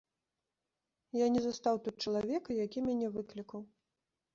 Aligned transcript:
Я 1.19 1.27
не 1.37 1.41
застаў 1.45 1.75
тут 1.85 1.95
чалавека, 2.09 2.51
які 2.65 2.79
мяне 2.91 3.07
выклікаў. 3.21 3.61